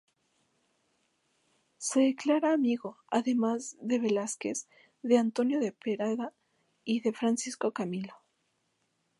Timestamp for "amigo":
2.53-2.97